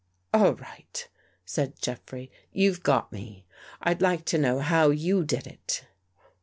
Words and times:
"All 0.33 0.55
right," 0.55 1.07
said 1.45 1.79
Jeffrey." 1.79 2.31
You've 2.51 2.81
got 2.81 3.11
me. 3.11 3.45
I'd 3.83 4.01
like 4.01 4.25
to 4.33 4.39
know 4.39 4.57
how 4.57 4.89
you 4.89 5.23
did 5.23 5.45
it." 5.45 5.85